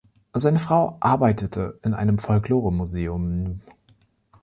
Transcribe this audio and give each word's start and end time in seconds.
Seine 0.33 0.57
Frau 0.57 0.97
arbeitete 0.99 1.77
in 1.83 1.93
einem 1.93 2.17
Folklore-Museunm. 2.17 3.61